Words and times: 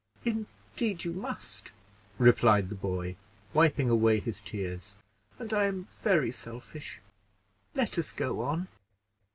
"Indeed 0.25 1.03
you 1.03 1.13
must," 1.13 1.71
replied 2.17 2.69
the 2.69 2.73
boy, 2.75 3.17
wiping 3.53 3.87
away 3.87 4.19
his 4.19 4.41
tears, 4.43 4.95
"and 5.37 5.53
I 5.53 5.65
am 5.65 5.89
very 5.91 6.31
selfish; 6.31 6.99
let 7.75 7.99
us 7.99 8.11
go 8.11 8.41
on." 8.41 8.67